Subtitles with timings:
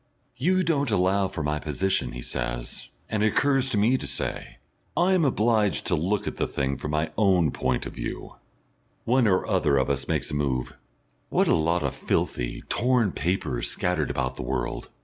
[0.35, 4.57] "You don't allow for my position," he says, and it occurs to me to say,
[4.97, 8.35] "I'm obliged to look at the thing from my own point of view...."
[9.05, 10.73] One or other of us makes a move.
[11.29, 14.89] What a lot of filthy, torn paper is scattered about the world!